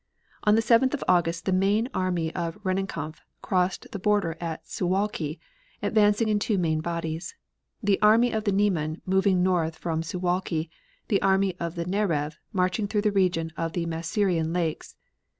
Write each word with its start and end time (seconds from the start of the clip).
On 0.45 0.55
the 0.55 0.63
7th 0.63 0.95
of 0.95 1.03
August 1.07 1.45
the 1.45 1.51
main 1.53 1.87
army 1.93 2.33
of 2.33 2.57
Rennenkampf 2.63 3.19
crossed 3.43 3.85
the 3.91 3.99
border 3.99 4.35
at 4.41 4.65
Suwalki, 4.65 5.37
advancing 5.83 6.27
in 6.27 6.39
two 6.39 6.57
main 6.57 6.79
bodies: 6.81 7.35
the 7.83 8.01
Army 8.01 8.31
of 8.31 8.45
the 8.45 8.51
Niemen 8.51 9.03
moving 9.05 9.43
north 9.43 9.75
from 9.77 10.01
Suwalki, 10.01 10.71
the 11.09 11.21
Army 11.21 11.55
of 11.59 11.75
the 11.75 11.85
Narev 11.85 12.37
marching 12.51 12.87
through 12.87 13.03
the 13.03 13.11
region 13.11 13.51
of 13.55 13.73
the 13.73 13.85
Masurian 13.85 14.51
Lakes. 14.51 14.95